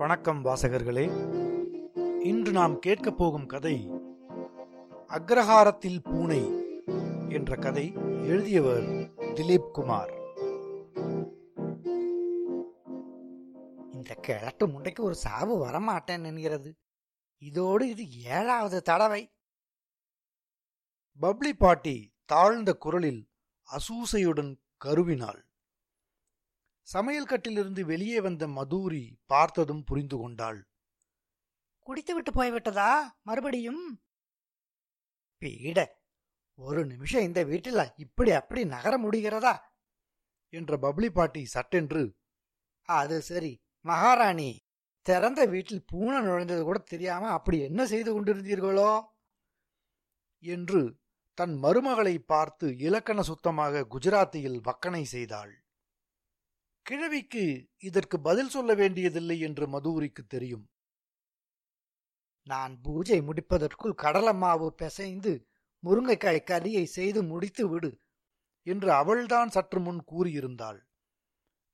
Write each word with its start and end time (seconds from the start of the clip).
வணக்கம் 0.00 0.44
வாசகர்களே. 0.44 1.04
இன்று 2.24 2.52
நாம் 2.52 2.78
கேட்கப் 2.78 3.16
போகும் 3.16 3.46
கதை 3.46 3.90
அக்ரஹாரத்தில் 5.08 5.98
பூனை 6.02 6.44
என்ற 7.28 7.56
கதை 7.56 7.92
எழுதியவர் 8.22 8.82
திலீப் 9.18 9.70
குமார். 9.70 10.12
இந்த 13.92 14.14
கிழட்டு 14.14 14.66
முண்டைக்கு 14.66 15.00
ஒரு 15.00 15.14
சாவு 15.14 15.66
வரமாட்டேன் 15.66 16.24
என்கிறது. 16.24 16.78
இதோடு 17.38 17.88
இது 17.88 18.10
ஏழாவது 18.10 18.82
தடவை. 18.82 19.34
பப்ளி 21.18 21.54
பாட்டி 21.54 22.14
தாழ்ந்த 22.24 22.74
குரலில் 22.74 23.28
அசூசையுடன் 23.70 24.60
கருவினாள். 24.84 25.48
சமையல் 26.82 27.26
கட்டிலிருந்து 27.26 27.86
வெளியே 27.86 28.20
வந்த 28.20 28.46
மதூரி 28.46 29.12
பார்த்ததும் 29.26 29.84
புரிந்து 29.84 30.16
கொண்டாள். 30.16 30.68
குடித்து 31.78 32.14
விட்டு 32.14 32.30
போய்விட்டதா 32.32 33.00
மறுபடியும்? 33.22 34.02
பீட. 35.38 35.86
ஒரு 36.54 36.86
நிமிஷம் 36.86 37.22
இந்த 37.22 37.42
வீட்டில் 37.44 37.92
இப்படி 37.96 38.30
அப்படி 38.30 38.64
நகர 38.64 38.98
முடிகிறதா? 38.98 39.58
என்ற 40.48 40.76
பப்ளி 40.76 41.10
பாட்டி 41.10 41.46
சட்டென்று 41.46 42.16
அது 42.82 43.22
சரி 43.22 43.62
மகாராணி 43.80 44.60
திறந்த 45.02 45.44
வீட்டில் 45.44 45.86
பூனை 45.86 46.20
நுழைந்தது 46.20 46.62
கூட 46.62 46.78
தெரியாம 46.78 47.30
அப்படி 47.30 47.60
என்ன 47.60 47.86
செய்து 47.86 48.10
கொண்டிருந்தீர்களோ? 48.12 49.02
என்று 50.38 50.98
தன் 51.34 51.54
மருமகளை 51.62 52.18
பார்த்து 52.18 52.76
இலக்கண 52.76 53.22
சுத்தமாக 53.22 53.86
குஜராத்தியில் 53.90 54.60
வக்கனை 54.60 55.02
செய்தாள். 55.02 55.59
கிழவிக்கு 56.86 57.42
இதற்கு 57.78 58.16
பதில் 58.20 58.48
சொல்ல 58.48 58.74
வேண்டியதில்லை 58.74 59.36
என்று 59.40 59.64
மதுரிக்கு 59.66 60.22
தெரியும். 60.26 60.64
நான் 62.46 62.72
பூஜை 62.82 63.18
முடிப்பதற்குள் 63.20 63.94
கடலமாவு 64.02 64.68
பிசைந்து 64.70 65.32
முருங்கைக்காய் 65.82 66.48
கறியை 66.50 66.84
செய்து 66.84 67.22
முடித்து 67.22 67.64
விடு 67.68 67.90
என்று 68.66 68.92
அவள்தான் 68.92 69.48
சற்று 69.48 69.80
முன் 69.80 70.00
கூறியிருந்தாள். 70.04 70.80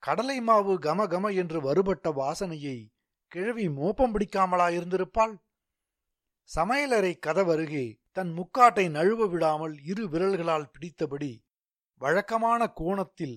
கடலை 0.02 0.38
மாவு 0.40 0.74
கம 0.78 1.06
கம 1.06 1.26
என்று 1.34 1.60
வருபட்ட 1.60 2.10
வாசனையை 2.10 2.76
கிழவி 3.32 3.66
மோப்பம் 3.68 4.12
பிடிக்காமலா 4.14 4.68
இருந்திருப்பாள்? 4.70 5.34
சமையலறை 6.50 7.12
கதவருகே 7.26 7.86
தன் 8.12 8.30
முக்காட்டை 8.38 8.84
நழுவ 8.90 9.22
விடாமல் 9.28 9.74
இரு 9.82 10.04
விரல்களால் 10.08 10.70
பிடித்தபடி 10.72 11.32
வழக்கமான 12.00 12.60
கோணத்தில் 12.72 13.36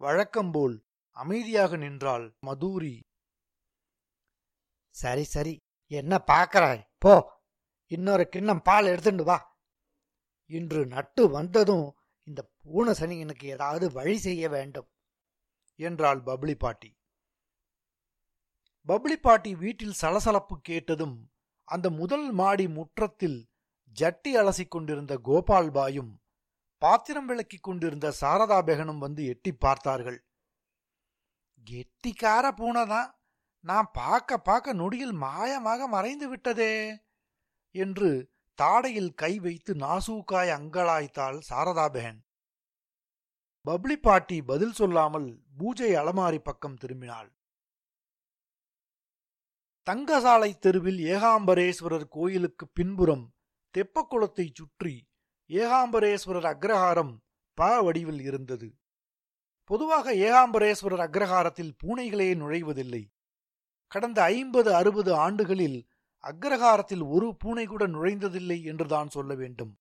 வழக்கம்போல் 0.00 0.76
அமைதியாக 1.16 1.76
நின்றாள் 1.76 2.34
மதுரி. 2.46 3.00
சரி 4.94 5.24
சரி. 5.24 5.56
என்ன 5.86 6.22
பார்க்கறாய்? 6.26 6.88
போ. 6.98 7.42
இன்னொரு 7.90 8.28
கிண்ணம் 8.28 8.62
பால் 8.62 8.86
எடுத்துட்டு 8.86 9.24
வா. 9.24 9.38
இன்று 10.46 10.86
நட்டு 10.86 11.28
வந்ததும் 11.28 11.96
இந்த 12.26 12.50
பூனசனி 12.62 13.18
எனக்கு 13.18 13.48
ஏதாவது 13.48 13.92
வழி 13.92 14.18
செய்ய 14.18 14.48
வேண்டும் 14.48 14.88
என்றாள் 15.76 16.22
பப்ளி 16.22 16.54
பாட்டி. 16.54 16.90
பப்ளி 18.86 19.16
பாட்டி 19.16 19.54
வீட்டில் 19.54 19.92
சலசலப்பு 19.92 20.60
கேட்டதும் 20.60 21.30
அந்த 21.64 21.90
முதல் 21.90 22.32
மாடி 22.32 22.68
முற்றத்தில் 22.68 23.48
ஜட்டி 24.00 24.28
அலசிக் 24.28 24.68
கொண்டிருந்த 24.68 25.16
கோபால் 25.16 25.70
பாயும் 25.70 26.20
பாத்திரம் 26.78 27.26
விளக்கிக் 27.26 27.62
கொண்டிருந்த 27.62 28.14
சாரதா 28.20 28.58
பெகனும் 28.64 28.98
வந்து 28.98 29.24
எட்டி 29.24 29.52
பார்த்தார்கள். 29.52 30.24
கெட்டிக்கார 31.70 32.44
பூனைதான். 32.58 33.10
நான் 33.60 33.88
பார்க்க 33.92 34.38
பார்க்க 34.38 34.72
நொடியில் 34.72 35.12
மாயமாக 35.12 35.86
மறைந்து 35.86 36.28
விட்டதே 36.28 36.98
என்று 37.74 38.32
தாடையில் 38.62 39.14
கை 39.14 39.38
வைத்து 39.38 39.74
நாசூக்காய் 39.74 40.50
அங்கலாய்த்தாள் 40.58 41.40
சாரதாபெகன். 41.50 42.20
பப்ளி 43.60 43.96
பாட்டி 43.96 44.42
பதில் 44.42 44.72
சொல்லாமல் 44.72 45.42
பூஜை 45.56 45.94
அலமாரி 45.94 46.38
பக்கம் 46.38 46.76
திரும்பினாள். 46.76 47.30
தங்கசாலை 49.90 50.58
தெருவில் 50.58 50.98
ஏகாம்பரேஸ்வரர் 50.98 52.04
கோயிலுக்கு 52.08 52.68
பின்புறம் 52.68 53.34
தெப்பக்குளத்தைச் 53.74 54.54
சுற்றி 54.54 55.08
ஏகாம்பரேஸ்வரர் 55.48 56.48
அக்ரஹாரம் 56.52 57.14
ப 57.54 57.82
வடிவில் 57.82 58.20
இருந்தது. 58.20 58.68
பொதுவாக 59.70 60.14
ஏகாம்பரேஸ்வரர் 60.14 61.02
அக்ரஹாரத்தில் 61.06 61.74
பூனைகளே 61.82 62.30
நுழைவதில்லை. 62.34 63.02
கடந்த 63.92 64.22
ஐம்பது 64.22 64.74
அறுபது 64.74 65.14
ஆண்டுகளில் 65.14 65.78
அக்ரஹாரத்தில் 66.24 67.04
ஒரு 67.06 67.36
பூனை 67.36 67.64
கூட 67.66 67.86
நுழைந்ததில்லை 67.86 68.58
என்றுதான் 68.62 69.08
சொல்ல 69.08 69.34
வேண்டும். 69.34 69.72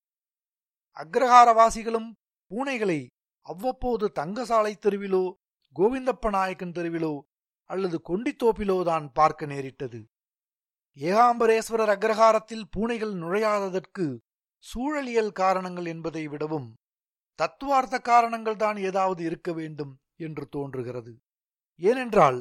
அக்ரஹாரவாசிகளும் 0.98 2.10
பூனைகளை 2.52 3.00
அவ்வப்போது 3.42 4.06
தங்கசாலை 4.20 4.74
தெருவிலோ 4.80 5.24
கோவிந்தப்ப 5.76 6.30
நாயக்கன் 6.30 6.72
தெருவிலோ 6.72 7.14
அல்லது 7.70 7.98
கொண்டித்தோப்பிலோ 8.10 8.84
தான் 8.84 9.12
பார்க்க 9.12 9.46
நேரிட்டது. 9.46 10.00
ஏகாம்பரேஸ்வரர் 10.98 11.92
அக்ரஹாரத்தில் 11.96 12.66
பூனைகள் 12.72 13.14
நுழையாததற்கு 13.14 14.06
சூழலியல் 14.64 15.32
காரணங்கள் 15.32 15.86
என்பதை 15.86 16.24
விடவும் 16.28 16.68
தத்துவார்த்த 17.36 18.00
காரணங்கள் 18.00 18.56
தான் 18.56 18.78
ஏதாவது 18.78 19.24
இருக்க 19.24 19.54
வேண்டும் 19.54 20.02
என்று 20.16 20.48
தோன்றுகிறது. 20.48 21.14
ஏனென்றால் 21.76 22.40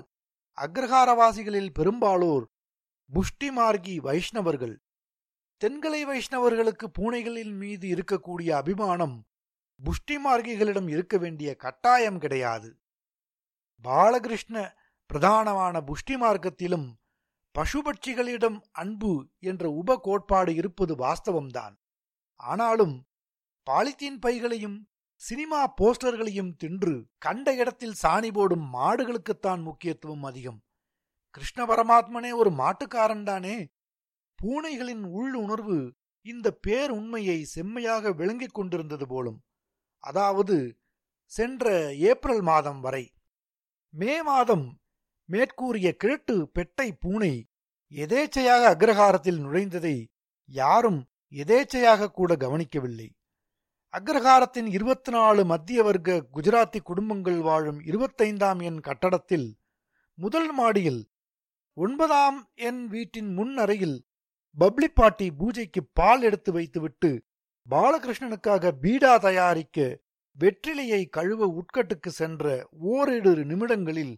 அக்ரஹாரவாசிகளில் 0.58 1.70
பெரும்பாலோர் 1.72 2.46
புஷ்டிமார்கி 3.10 3.96
வைஷ்ணவர்கள். 3.96 4.76
தென்கலை 5.60 6.02
வைஷ்ணவர்களுக்கு 6.04 6.86
பூனைகளின் 6.98 7.54
மீது 7.56 7.86
இருக்கக்கூடிய 7.88 8.50
அபிமானம் 8.50 9.16
புஷ்டிமார்கிகளிடம் 9.80 10.88
இருக்க 10.88 11.16
வேண்டிய 11.18 11.54
கட்டாயம் 11.54 12.18
கிடையாது. 12.18 12.78
பாலகிருஷ்ண 13.84 14.56
பிரதானமான 15.10 15.76
புஷ்டி 15.80 16.14
மார்க்கத்திலும் 16.16 16.88
பசுபட்சிகளிடம் 17.54 18.58
அன்பு 18.72 19.28
என்ற 19.38 19.70
உப 19.70 19.96
கோட்பாடு 19.96 20.54
இருப்பது 20.54 20.94
வாஸ்தவம்தான். 20.96 21.74
ஆனாலும் 22.40 22.94
பாலித்தீன் 23.66 24.18
பைகளையும் 24.26 24.78
சினிமா 25.14 25.74
போஸ்டர்களையும் 25.80 26.52
தின்று 26.56 27.06
கண்ட 27.18 27.54
இடத்தில் 27.54 27.94
சாணி 28.02 28.30
போடும் 28.32 28.64
மாடுகளுக்குத்தான் 28.74 29.62
முக்கியத்துவம் 29.62 30.22
அதிகம். 30.22 30.60
கிருஷ்ண 31.30 31.66
பரமாத்மனே 31.66 32.34
ஒரு 32.34 32.50
மாட்டுக்காரன் 32.50 33.22
தானே. 33.22 33.56
பூனைகளின் 34.38 35.04
உள் 35.04 35.34
உணர்வு 35.34 35.94
இந்த 36.20 36.48
பேர் 36.54 36.90
உண்மையை 36.90 37.44
செம்மையாக 37.44 38.12
விளங்கிக் 38.12 38.54
கொண்டிருந்தது 38.54 39.06
போலும். 39.06 39.38
அதாவது 39.98 40.56
சென்ற 41.24 41.94
ஏப்ரல் 41.94 42.42
மாதம் 42.42 42.80
வரை. 42.80 43.04
மே 43.94 44.22
மாதம் 44.22 44.66
மேற்கூறிய 45.28 45.96
கிழட்டு 45.96 46.48
பெட்டை 46.48 46.92
பூனை 46.92 47.48
எதேச்சையாக 47.92 48.62
அக்ரஹாரத்தில் 48.74 49.40
நுழைந்ததை 49.44 49.96
யாரும் 50.44 51.00
எதேச்சையாக 51.32 52.10
கூட 52.10 52.36
கவனிக்கவில்லை. 52.36 53.08
அக்ரஹாரத்தின் 53.94 54.68
இருபத்தி 54.72 55.10
நாலு 55.12 55.44
மத்திய 55.44 55.82
வர்க்க 55.82 56.12
குஜராத்தி 56.32 56.78
குடும்பங்கள் 56.80 57.40
வாழும் 57.40 57.80
இருபத்தைந்தாம் 57.80 58.60
எண் 58.60 58.78
கட்டடத்தில் 58.80 59.48
முதல் 60.18 60.48
மாடியில் 60.52 61.02
ஒன்பதாம் 61.76 62.38
எண் 62.60 62.80
வீட்டின் 62.88 63.28
முன் 63.34 63.52
அறையில் 63.56 63.98
பப்ளி 64.56 64.88
பாட்டி 64.90 65.26
பூஜைக்கு 65.30 65.82
பால் 65.92 66.22
எடுத்து 66.22 66.52
வைத்துவிட்டு 66.52 67.10
பாலகிருஷ்ணனுக்காக 67.66 68.72
பீடா 68.82 69.12
தயாரிக்க 69.18 69.78
வெற்றிலையை 70.36 71.02
கழுவ 71.08 71.50
உட்கட்டுக்கு 71.54 72.12
சென்ற 72.12 72.46
ஓரிரு 72.88 73.44
நிமிடங்களில் 73.44 74.14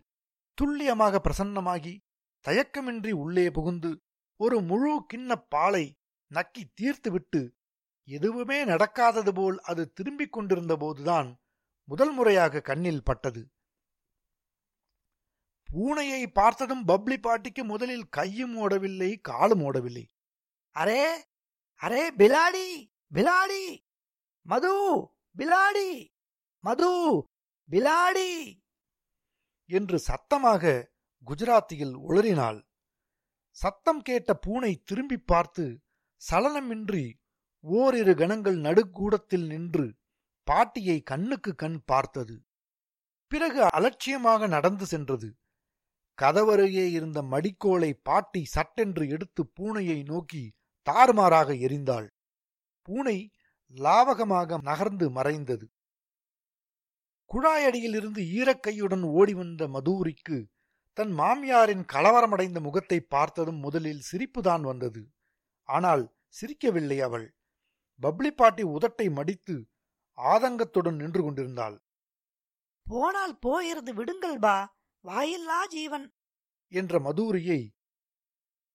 துல்லியமாக 0.58 1.18
பிரசன்னமாகி 1.18 1.94
தயக்கமின்றி 2.44 3.12
உள்ளே 3.16 3.50
புகுந்து 3.50 3.92
ஒரு 4.40 4.56
முழு 4.62 4.94
கிண்ண 5.12 5.34
பாலை 5.48 5.84
நக்கி 6.30 6.62
தீர்த்துவிட்டு 6.74 7.40
எதுவுமே 8.08 8.58
நடக்காதது 8.64 9.32
போல் 9.34 9.58
அது 9.60 9.82
திரும்பிக் 9.92 10.32
கொண்டிருந்த 10.32 10.74
போதுதான் 10.76 11.28
முதல் 11.88 12.12
முறையாக 12.12 12.60
கண்ணில் 12.60 13.02
பட்டது. 13.02 13.42
பூனையை 15.68 16.22
பார்த்ததும் 16.32 16.84
பப்ளி 16.84 17.16
பாட்டிக்கு 17.18 17.62
முதலில் 17.64 18.08
கையும் 18.08 18.54
ஓடவில்லை 18.64 19.10
காலும் 19.20 19.62
ஓடவில்லை. 19.68 20.04
அரே 20.76 21.04
அரே 21.80 22.02
பிலாடி 22.20 22.68
பிலாடி 23.14 23.64
மது 24.46 24.74
பிலாடி 25.36 25.90
மது 26.64 26.90
பிலாடி 27.68 28.30
என்று 29.70 29.98
சத்தமாக 29.98 30.72
குஜராத்தியில் 31.26 31.94
உளறினாள் 32.08 32.60
சத்தம் 33.56 34.02
கேட்ட 34.02 34.30
பூனை 34.36 34.72
திரும்பி 34.82 35.18
பார்த்து 35.32 35.64
சலனமின்றி 36.22 37.04
ஓரிரு 37.64 38.14
கணங்கள் 38.14 38.56
நடுக்கூடத்தில் 38.56 39.46
நின்று 39.46 39.94
பாட்டியை 40.46 41.02
கண்ணுக்கு 41.02 41.54
கண் 41.54 41.78
பார்த்தது. 41.84 42.34
பிறகு 43.26 43.60
அலட்சியமாக 43.62 44.46
நடந்து 44.46 44.86
சென்றது. 44.86 45.28
கதவருகே 46.22 46.90
இருந்த 46.90 47.22
மடிக்கோளை 47.22 47.90
பாட்டி 48.02 48.44
சட்டென்று 48.44 49.08
எடுத்து 49.08 49.42
பூனையை 49.60 50.04
நோக்கி 50.04 50.42
தாறுமாறாக 50.86 51.52
எரிந்தாள். 51.52 52.08
பூனை 52.82 53.30
லாவகமாக 53.74 54.58
நகர்ந்து 54.62 55.10
மறைந்தது. 55.10 55.66
குழாயடியிலிருந்து 57.30 58.22
ஈரக்கையுடன் 58.38 59.02
ஓடி 59.02 59.34
வந்த 59.34 59.68
மதூரிக்கு 59.68 60.38
தன் 60.92 61.12
மாமியாரின் 61.12 61.84
கலவரமடைந்த 61.92 62.60
முகத்தை 62.60 63.00
பார்த்ததும் 63.00 63.56
முதலில் 63.56 64.02
சிரிப்புதான் 64.12 64.60
வந்தது. 64.60 65.02
ஆனால் 65.68 66.04
சிரிக்கவில்லை 66.34 66.98
அவள். 66.98 67.26
பப்ளி 68.00 68.32
பாட்டி 68.32 68.62
உதட்டை 68.64 69.12
மடித்து 69.12 69.68
ஆதங்கத்துடன் 70.18 70.94
நின்று 70.94 71.22
கொண்டிருந்தாள். 71.22 71.82
போனால் 72.82 73.38
போயிருந்து 73.46 73.90
விடுங்கள் 73.90 74.38
பா 74.38 74.76
வாயில்லா 75.00 75.66
ஜீவன். 75.66 76.14
என்ற 76.68 76.98
மதூரியை 76.98 77.70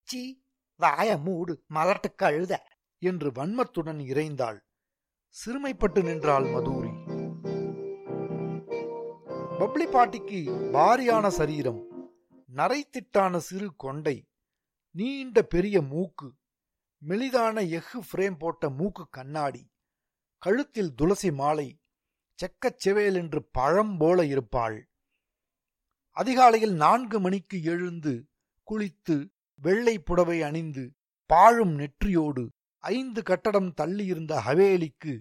சி 0.01 0.45
வாய 0.79 1.17
மூடு 1.23 1.65
மலட்டு 1.69 2.09
கழுத 2.17 2.57
என்று 2.97 3.31
வன்மத்துடன் 3.31 3.99
இறைந்தாள். 3.99 4.59
சிறுமைப்பட்டு 5.35 6.03
நின்றாள் 6.03 6.43
மதூரி. 6.43 6.91
பப்ளி 9.59 9.85
பாட்டிக்கு 9.85 10.39
பாரியான 10.73 11.27
சரீரம் 11.27 11.81
நரைத்திட்டான 12.55 13.37
சிறு 13.37 13.75
கொண்டை 13.75 14.27
நீண்ட 14.95 15.41
பெரிய 15.41 15.81
மூக்கு 15.81 16.27
மெலிதான 17.01 17.61
எஃகு 17.69 17.99
ஃப்ரேம் 18.07 18.37
போட்ட 18.37 18.69
மூக்கு 18.69 19.03
கண்ணாடி 19.09 19.63
கழுத்தில் 20.37 20.93
துளசி 20.95 21.31
மாலை 21.31 21.67
செக்கச் 22.39 22.87
செவேலென்று 22.87 23.39
பழம் 23.51 23.97
போல 23.97 24.25
இருப்பாள். 24.25 24.77
அதிகாலையில் 26.17 26.73
நான்கு 26.73 27.19
மணிக்கு 27.19 27.57
எழுந்து 27.63 28.13
குளித்து 28.67 29.15
வெள்ளை 29.61 29.99
புடவை 29.99 30.41
அணிந்து 30.41 30.83
பாழும் 31.29 31.73
நெற்றியோடு 31.79 32.43
ஐந்து 32.83 33.23
கட்டடம் 33.23 33.73
தள்ளியிருந்த 33.81 34.33
ஹவேலிக்கு 34.47 35.13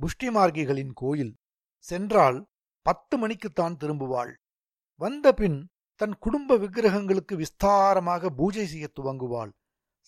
புஷ்டிமார்கிகளின் 0.00 0.92
கோயில் 0.94 1.34
சென்றால் 1.84 2.38
பத்து 2.86 3.14
மணிக்குத்தான் 3.18 3.78
திரும்புவாள். 3.80 4.32
வந்தபின் 5.00 5.58
தன் 6.00 6.16
குடும்ப 6.18 6.58
விக்கிரகங்களுக்கு 6.58 7.34
விஸ்தாரமாக 7.34 8.30
பூஜை 8.36 8.66
செய்ய 8.66 8.86
துவங்குவாள். 9.00 9.52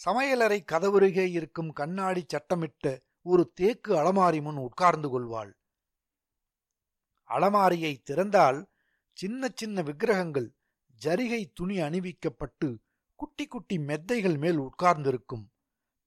சமையலறை 0.05 0.59
கதவுருகே 0.73 1.27
இருக்கும் 1.31 1.71
கண்ணாடி 1.73 2.23
சட்டமிட்ட 2.27 2.85
ஒரு 3.23 3.43
தேக்கு 3.55 3.93
அலமாரி 3.97 4.43
முன் 4.43 4.57
உட்கார்ந்து 4.57 5.09
கொள்வாள். 5.09 5.53
அலமாரியை 7.31 7.97
திறந்தால் 8.03 8.61
சின்ன 9.13 9.51
சின்ன 9.55 9.83
விக்கிரகங்கள் 9.83 10.49
ஜரிகை 11.01 11.43
துணி 11.55 11.77
அணிவிக்கப்பட்டு 11.79 12.69
குட்டி 13.15 13.47
குட்டி 13.47 13.77
மெத்தைகள் 13.79 14.39
மேல் 14.39 14.59
உட்கார்ந்திருக்கும். 14.59 15.45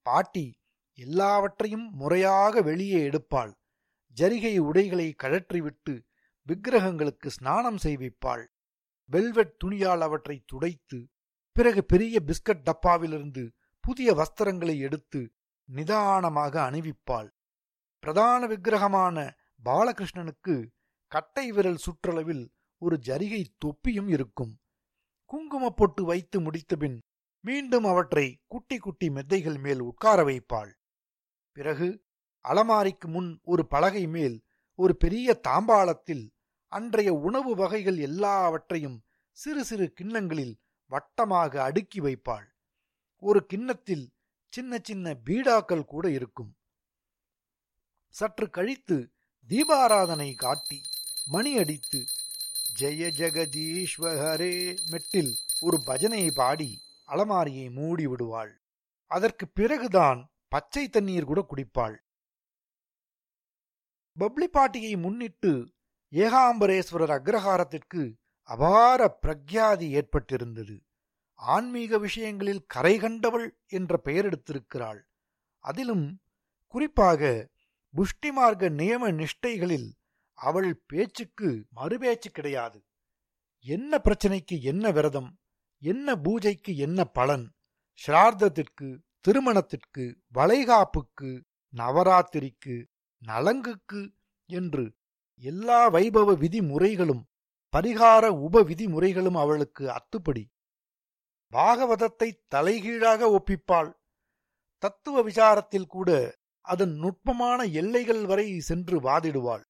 பாட்டி 0.06 0.46
எல்லாவற்றையும் 0.98 1.86
முறையாக 1.90 2.62
வெளியே 2.62 3.10
எடுப்பாள். 3.10 3.52
ஜரிகை 4.16 4.58
உடைகளை 4.58 5.14
கழற்றிவிட்டு 5.22 5.94
விக்கிரகங்களுக்கு 6.46 7.26
ஸ்நானம் 7.26 7.78
செய்விப்பாள். 7.82 8.44
வெல்வெட் 9.10 9.56
துணியால் 9.58 10.00
அவற்றை 10.00 10.36
துடைத்து 10.46 10.98
பிறகு 11.56 11.84
பெரிய 11.84 12.20
பிஸ்கட் 12.26 12.64
டப்பாவிலிருந்து 12.68 13.44
புதிய 13.84 14.14
வஸ்திரங்களை 14.14 14.78
எடுத்து 14.78 15.32
நிதானமாக 15.64 16.70
அணிவிப்பாள். 16.70 17.30
பிரதான 17.98 18.46
விக்கிரகமான 18.46 19.36
பாலகிருஷ்ணனுக்கு 19.64 20.66
கட்டை 21.08 21.52
விரல் 21.52 21.76
சுற்றளவில் 21.76 22.48
ஒரு 22.78 22.98
ஜரிகை 23.02 23.44
தொப்பியும் 23.58 24.08
இருக்கும். 24.08 24.58
குங்குமப் 25.24 25.76
பொட்டு 25.76 26.04
வைத்து 26.04 26.40
முடித்தபின் 26.40 27.02
மீண்டும் 27.40 27.84
அவற்றை 27.84 28.42
குட்டி 28.46 28.76
குட்டி 28.78 29.08
மெத்தைகள் 29.08 29.60
மேல் 29.60 29.80
உட்கார 29.80 30.22
வைப்பாள். 30.22 30.72
பிறகு 31.52 32.04
அலமாரிக்கு 32.48 33.08
முன் 33.08 33.40
ஒரு 33.42 33.66
பலகை 33.66 34.06
மேல் 34.06 34.44
ஒரு 34.74 34.96
பெரிய 34.96 35.40
தாம்பாளத்தில் 35.48 36.30
அன்றைய 36.68 37.12
உணவு 37.12 37.54
வகைகள் 37.54 37.98
எல்லாவற்றையும் 37.98 39.04
சிறு 39.30 39.64
சிறு 39.64 39.92
கிண்ணங்களில் 39.92 40.60
வட்டமாக 40.86 41.62
அடுக்கி 41.62 42.00
வைப்பாள். 42.00 42.52
ஒரு 43.28 43.40
கிண்ணத்தில் 43.46 44.04
சின்ன 44.52 44.78
சின்ன 44.82 45.14
பீடாக்கள் 45.26 45.84
கூட 45.84 46.10
இருக்கும். 46.10 46.50
சற்று 48.14 48.46
கழித்து 48.50 48.96
தீபாராதனை 49.48 50.34
காட்டி 50.34 50.78
மணி 51.26 51.52
அடித்து 51.58 52.00
ஜெய 52.78 53.08
ஜெகதீஸ்வரே 53.20 54.54
மெட்டில் 54.92 55.32
ஒரு 55.60 55.78
பஜனையை 55.86 56.30
பாடி 56.34 56.70
அலமாரியை 57.08 57.66
மூடி 57.72 58.06
விடுவாள். 58.06 58.52
அதற்கு 59.10 59.46
பிறகுதான் 59.48 60.20
பச்சை 60.48 60.88
தண்ணீர் 60.88 61.30
கூட 61.30 61.40
குடிப்பாள். 61.48 61.96
பப்ளி 64.16 64.48
பாட்டியை 64.48 64.96
முன்னிட்டு 64.96 65.52
ஏகாம்பரேஸ்வரர் 66.12 67.14
அக்ரஹாரத்திற்கு 67.18 68.02
அபார 68.48 69.18
பிரக்யாதி 69.22 69.88
ஏற்பட்டிருந்தது. 70.00 70.76
ஆன்மீக 71.34 71.98
விஷயங்களில் 71.98 72.64
கரை 72.66 72.98
கண்டவள் 72.98 73.58
என்ற 73.66 73.96
பெயர் 73.96 74.26
எடுத்திருக்கிறாள் 74.26 75.00
அதிலும் 75.58 76.20
குறிப்பாக 76.66 77.50
புஷ்டிமார்க்க 77.94 78.70
நியம 78.70 79.10
நிஷ்டைகளில் 79.12 79.92
அவள் 80.34 80.82
பேச்சுக்கு 80.86 81.64
மறுபேச்சு 81.70 82.28
கிடையாது. 82.32 82.84
என்ன 83.58 83.98
பிரச்சனைக்கு 83.98 84.60
என்ன 84.60 84.90
விரதம் 84.90 85.38
என்ன 85.78 86.16
பூஜைக்கு 86.16 86.76
என்ன 86.76 87.04
பலன் 87.04 87.52
ஸ்ரார்த்தத்திற்கு 88.06 88.98
திருமணத்திற்கு 89.20 90.18
வளைகாப்புக்கு 90.34 91.42
நவராத்திரிக்கு 91.72 92.84
நலங்குக்கு 93.26 94.12
என்று 94.46 94.94
எல்லா 95.36 95.90
வைபவ 95.90 96.34
விதிமுறைகளும் 96.38 97.22
பரிகார 97.72 98.24
உப 98.26 98.62
விதிமுறைகளும் 98.62 99.36
அவளுக்கு 99.36 99.90
அத்துப்படி. 99.90 100.53
பாகவதத்தை 101.54 102.28
தலைகீழாக 102.48 103.28
ஒப்பிப்பாள். 103.30 103.90
தத்துவ 104.82 105.22
விசாரத்தில் 105.22 105.86
கூட 105.86 106.10
அதன் 106.64 106.94
நுட்பமான 106.94 107.60
எல்லைகள் 107.80 108.22
வரை 108.26 108.46
சென்று 108.60 108.96
வாதிடுவாள். 109.00 109.64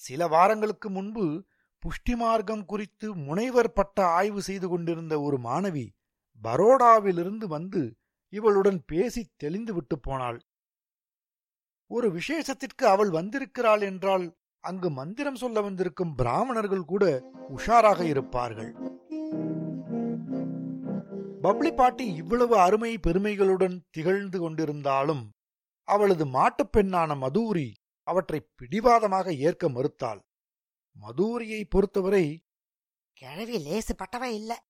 சில 0.00 0.26
வாரங்களுக்கு 0.26 0.88
முன்பு 0.90 1.24
புஷ்டி 1.82 2.14
மார்க்கம் 2.16 2.64
குறித்து 2.64 3.06
முனைவர் 3.26 3.72
பட்ட 3.72 3.98
ஆய்வு 4.18 4.40
செய்து 4.42 4.66
கொண்டிருந்த 4.68 5.14
ஒரு 5.20 5.36
மாணவி 5.38 5.86
பரோடாவிலிருந்து 6.42 7.46
வந்து 7.46 7.82
இவளுடன் 8.32 8.80
பேசி 8.86 9.22
தெளிந்து 9.36 9.72
விட்டு 9.74 9.96
போனாள். 9.98 10.38
ஒரு 11.90 12.08
விசேஷத்திற்கு 12.12 12.84
அவள் 12.86 13.10
வந்திருக்கிறாள் 13.10 13.82
என்றால் 13.82 14.26
அங்கு 14.64 14.90
மந்திரம் 14.90 15.40
சொல்ல 15.42 15.58
வந்திருக்கும் 15.60 16.14
பிராமணர்கள் 16.14 16.90
கூட 16.92 17.04
உஷாராக 17.56 18.00
இருப்பார்கள். 18.04 18.70
பப்ளி 21.40 21.72
பாட்டி 21.72 22.14
இவ்வளவு 22.14 22.58
அருமை 22.58 22.98
பெருமைகளுடன் 22.98 23.80
திகழ்ந்து 23.90 24.50
கொண்டிருந்தாலும் 24.50 25.28
அவளது 25.82 26.26
மாட்டுப் 26.26 26.76
பெண்ணான 26.76 27.14
மதூரி 27.14 27.72
அவற்றை 28.02 28.48
பிடிவாதமாக 28.54 29.34
ஏற்க 29.34 29.70
மறுத்தாள். 29.70 30.20
மதூரியை 31.00 31.64
பொறுத்தவரை 31.68 32.44
கிழவி 33.12 33.56
லேசுப்பட்டவ 33.58 34.22
இல்ல. 34.22 34.64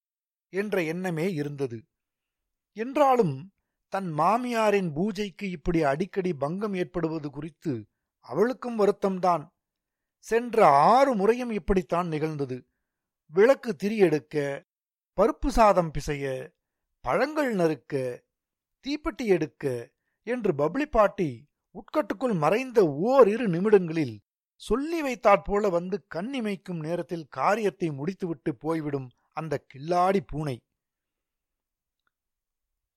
என்ற 0.48 0.82
எண்ணமே 0.82 1.32
இருந்தது. 1.32 1.82
என்றாலும் 2.72 3.52
தன் 3.88 4.12
மாமியாரின் 4.12 4.94
பூஜைக்கு 4.94 5.50
இப்படி 5.50 5.82
அடிக்கடி 5.82 6.34
பங்கம் 6.34 6.74
ஏற்படுவது 6.74 7.30
குறித்து 7.30 7.86
அவளுக்கும் 8.20 8.78
வருத்தம்தான். 8.78 9.46
சென்ற 10.18 10.66
ஆறு 10.66 11.14
முறையும் 11.14 11.50
இப்படித்தான் 11.50 12.08
நிகழ்ந்தது. 12.08 12.66
விளக்கு 13.32 13.76
திரியெடுக்க 13.82 14.36
பருப்பு 15.18 15.48
சாதம் 15.48 15.90
பிசைய 15.90 16.52
பழங்கள் 17.04 17.50
நறுக்க 17.54 18.22
தீப்பெட்டி 18.84 19.24
எடுக்க 19.26 19.92
என்று 20.26 20.54
பப்ளி 20.54 20.86
பாட்டி 20.86 21.28
உட்கட்டுக்குள் 21.74 22.34
மறைந்த 22.34 22.80
ஓரிரு 22.86 23.46
நிமிடங்களில் 23.48 24.14
சொல்லி 24.62 25.00
வைத்தாற்போல 25.02 25.70
வந்து 25.70 25.96
கண்ணிமைக்கும் 26.14 26.80
நேரத்தில் 26.80 27.26
காரியத்தை 27.28 27.88
முடித்துவிட்டு 27.90 28.50
போய்விடும் 28.56 29.08
அந்த 29.32 29.54
கில்லாடி 29.74 30.20
பூனை. 30.26 30.56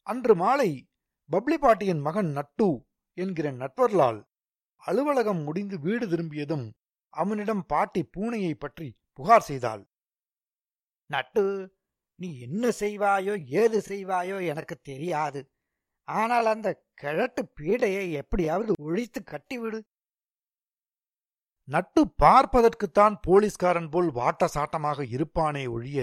அன்று 0.08 0.36
மாலை 0.36 0.70
பப்ளி 1.30 1.58
பாட்டியின் 1.58 2.00
மகன் 2.00 2.32
நட்டு 2.32 2.70
என்கிற 3.18 3.48
நட்வர்லால் 3.52 4.20
அலுவலகம் 4.82 5.42
முடிந்து 5.44 5.80
வீடு 5.80 6.08
திரும்பியதும் 6.08 6.66
அவனிடம் 7.14 7.66
பாட்டி 7.66 8.02
பூனையை 8.18 8.54
பற்றி 8.54 8.88
புகார் 9.14 9.42
செய்தாள். 9.42 9.84
நட்டு 11.10 11.44
நீ 12.20 12.30
என்ன 12.40 12.72
செய்வாயோ 12.80 13.34
ஏது 13.62 13.80
செய்வாயோ 13.88 14.38
எனக்கு 14.52 14.76
தெரியாது. 14.82 15.42
ஆனால் 16.08 16.48
அந்த 16.54 16.70
கிழட்டு 16.94 17.42
பீடையை 17.58 18.06
எப்படியாவது 18.22 18.72
ஒழித்து 18.88 19.20
கட்டிவிடு. 19.24 19.80
நட்டு 21.68 22.02
பார்ப்பதற்குத்தான் 22.24 23.16
போலீஸ்காரன் 23.28 23.90
போல் 23.94 24.10
வாட்ட 24.12 24.48
சாட்டமாக 24.54 25.00
இருப்பானே 25.16 25.64
ஒழிய 25.70 26.02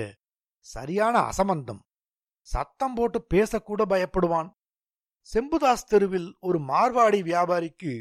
சரியான 0.66 1.14
அசமந்தம். 1.30 1.82
சத்தம் 2.48 2.94
போட்டு 2.94 3.18
பேசக்கூட 3.34 3.82
பயப்படுவான். 3.92 4.48
செம்புதாஸ் 5.28 5.88
தெருவில் 5.92 6.28
ஒரு 6.40 6.58
மார்வாடி 6.70 7.20
வியாபாரிக்கு 7.30 7.92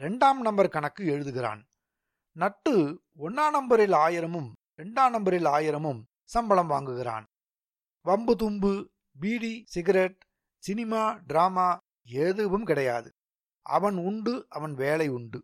இரண்டாம் 0.00 0.40
நம்பர் 0.40 0.74
கணக்கு 0.74 1.02
எழுதுகிறான். 1.14 1.60
நட்டு 2.36 2.74
ஒன்னா 3.18 3.46
நம்பரில் 3.50 3.96
ஆயிரமும் 4.06 4.50
இரண்டாம் 4.78 5.12
நம்பரில் 5.12 5.48
ஆயிரமும் 5.56 6.00
சம்பளம் 6.30 6.70
வாங்குகிறான். 6.70 7.26
வம்பு 8.06 8.36
தும்பு 8.36 8.72
பீடி 9.20 9.64
சிகரெட் 9.66 10.22
சினிமா 10.62 11.02
டிராமா 11.26 11.68
எதுவும் 12.02 12.64
கிடையாது. 12.64 13.08
அவன் 13.66 13.96
உண்டு 13.96 14.46
அவன் 14.48 14.74
வேலை 14.74 15.08
உண்டு. 15.08 15.38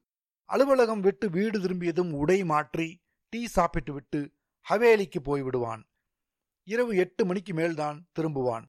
அலுவலகம் 0.45 1.01
விட்டு 1.01 1.31
வீடு 1.31 1.61
திரும்பியதும் 1.61 2.13
உடை 2.13 2.45
மாற்றி 2.45 2.89
டீ 3.33 3.47
சாப்பிட்டு 3.47 3.93
விட்டு 3.93 4.21
ஹவேலிக்கு 4.67 5.21
போய்விடுவான் 5.25 5.83
இரவு 6.67 6.97
எட்டு 6.97 7.23
மணிக்கு 7.27 7.53
மேல்தான் 7.55 7.99
திரும்புவான். 8.19 8.67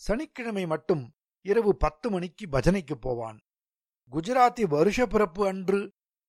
சனிக்கிழமை 0.00 0.66
மட்டும் 0.66 1.04
இரவு 1.44 1.76
பத்து 1.76 2.10
மணிக்கு 2.10 2.44
பஜனைக்கு 2.46 2.94
போவான். 2.94 3.38
குஜராத்தி 4.12 4.64
வருஷ 4.68 5.06
பிறப்பு 5.06 5.46
அன்று 5.46 5.80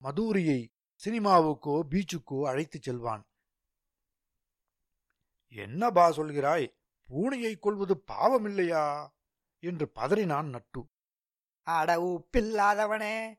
மதூரியை 0.01 0.59
சினிமாவுக்கோ 1.01 1.75
பீச்சுக்கோ 1.89 2.37
அழைத்துச் 2.45 2.81
செல்வான். 2.81 3.23
என்ன 5.55 5.91
பா 5.91 6.09
சொல்கிறாய்? 6.09 6.73
பூனையை 7.09 7.59
கொள்வது 7.59 8.03
பாவமில்லையா? 8.11 9.09
என்று 9.59 9.91
பதறினான் 9.95 10.49
நட்டு. 10.49 10.89
அட 11.61 11.97
உப்பில்லாதவனே 11.97 13.33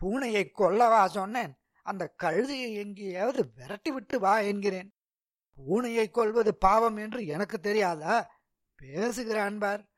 பூனையை 0.00 0.50
கொல்லவா 0.50 1.06
சொன்னேன். 1.06 1.58
அந்த 1.82 2.14
கழுதையை 2.22 2.72
எங்கேயாவது 2.72 3.52
விரட்டி 3.54 3.90
விட்டு 3.90 4.20
வா 4.20 4.38
என்கிறேன். 4.38 4.94
பூனையை 5.56 6.10
கொல்வது 6.10 6.56
பாவம் 6.56 6.96
என்று 6.96 7.26
எனக்கு 7.26 7.60
தெரியாதா? 7.60 8.30
பேசுகிறான் 8.74 9.58
பார் 9.58 9.88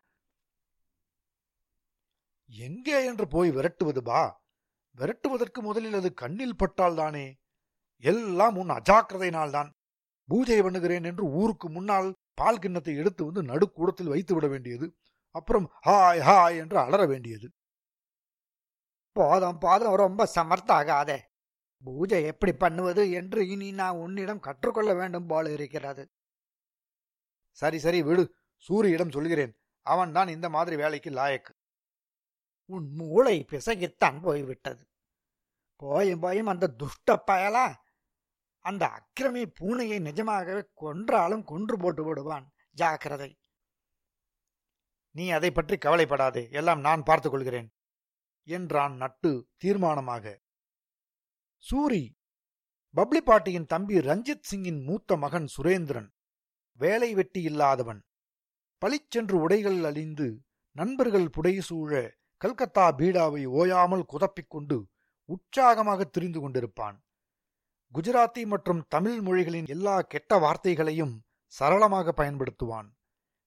எங்கே 2.46 3.04
என்று 3.04 3.28
போய் 3.28 3.50
விரட்டுவது 3.50 3.98
பா? 3.98 4.42
விரட்டுவதற்கு 4.96 5.60
முதலில் 5.60 5.94
அது 5.94 6.14
கண்ணில் 6.14 6.56
பட்டால்தானே 6.56 7.34
எல்லாம் 7.96 8.56
உன் 8.56 8.68
அஜாக்கிரதையினால்தான். 8.68 9.76
பூஜை 10.28 10.58
பண்ணுகிறேன் 10.62 11.04
என்று 11.04 11.24
ஊருக்கு 11.40 11.68
முன்னால் 11.70 12.08
பால் 12.34 12.58
கிண்ணத்தை 12.58 12.94
எடுத்து 12.96 13.22
வந்து 13.24 13.42
நடுக்கூடத்தில் 13.42 14.12
வைத்து 14.14 14.34
விட 14.34 14.46
வேண்டியது. 14.46 14.86
அப்புறம் 15.34 15.66
ஹாய் 15.86 16.20
ஹாய் 16.28 16.56
என்று 16.56 16.78
அலற 16.78 17.02
வேண்டியது. 17.06 17.46
போதும் 19.16 19.58
போதும் 19.58 19.96
ரொம்ப 20.04 20.22
சமர்த்தாகாதே. 20.34 21.18
பூஜை 21.82 22.20
எப்படி 22.24 22.52
பண்ணுவது 22.52 23.02
என்று 23.10 23.40
இனி 23.48 23.68
நான் 23.72 24.00
உன்னிடம் 24.04 24.44
கற்றுக்கொள்ள 24.46 24.94
வேண்டும் 24.94 25.26
போல 25.26 25.50
இருக்கிறது. 25.52 26.04
சரி 27.58 27.78
சரி 27.78 28.00
விடு. 28.02 28.24
சூரியிடம் 28.64 29.14
சொல்கிறேன். 29.16 29.52
அவன்தான் 29.86 30.28
இந்த 30.28 30.46
மாதிரி 30.48 30.76
வேலைக்கு 30.76 31.10
லாயக்கு 31.10 31.52
உன் 32.70 32.88
மூளை 32.94 33.36
பிசகித்தான் 33.50 34.18
போய்விட்டது. 34.22 34.82
போயும் 35.82 36.20
போயும் 36.20 36.50
அந்த 36.52 36.72
துஷ்ட 36.80 37.16
பயலா 37.30 37.66
அந்த 38.58 38.86
அக்கிரமி 38.86 39.52
பூனையை 39.60 40.00
நிஜமாகவே 40.00 40.62
கொன்றாலும் 40.80 41.44
கொன்று 41.44 41.78
போட்டு 41.78 42.04
விடுவான். 42.04 42.52
ஜாக்கிரதை. 42.70 43.38
நீ 45.10 45.30
அதை 45.30 45.50
பற்றி 45.50 45.78
கவலைப்படாதே. 45.78 46.48
எல்லாம் 46.50 46.80
நான் 46.80 47.02
பார்த்துக் 47.02 47.32
கொள்கிறேன் 47.32 47.72
என்றான் 48.42 48.96
நட்டு 48.96 49.48
தீர்மானமாக. 49.64 50.36
சூரி 51.70 52.16
பப்ளி 52.90 53.20
பாட்டியின் 53.20 53.66
தம்பி 53.66 53.98
ரஞ்சித் 53.98 54.42
சிங்கின் 54.42 54.82
மூத்த 54.82 55.16
மகன் 55.16 55.46
சுரேந்திரன் 55.56 56.08
வேலை 56.72 57.14
வெட்டி 57.14 57.42
இல்லாதவன். 57.42 58.02
பளிச்சென்று 58.78 59.40
உடைகள் 59.40 59.84
அழிந்து 59.84 60.42
நண்பர்கள் 60.72 61.28
புடைசூழ 61.28 62.10
கல்கத்தா 62.36 62.92
பீடாவை 62.92 63.44
ஓயாமல் 63.44 64.04
குதப்பிக் 64.12 64.50
கொண்டு 64.50 64.88
உற்சாகமாக 65.24 66.04
திரிந்து 66.04 66.40
கொண்டிருப்பான். 66.40 66.98
குஜராத்தி 67.94 68.46
மற்றும் 68.46 68.84
தமிழ் 68.88 69.20
மொழிகளின் 69.20 69.66
எல்லா 69.66 70.00
கெட்ட 70.00 70.38
வார்த்தைகளையும் 70.38 71.20
சரளமாக 71.46 72.12
பயன்படுத்துவான். 72.16 72.88